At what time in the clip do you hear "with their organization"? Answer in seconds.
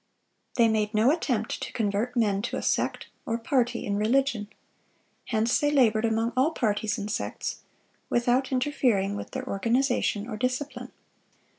9.15-10.27